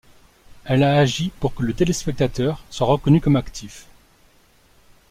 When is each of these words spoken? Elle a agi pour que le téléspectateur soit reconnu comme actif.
Elle 0.65 0.81
a 0.81 0.97
agi 0.97 1.31
pour 1.39 1.53
que 1.53 1.61
le 1.61 1.75
téléspectateur 1.75 2.63
soit 2.71 2.87
reconnu 2.87 3.21
comme 3.21 3.35
actif. 3.35 3.85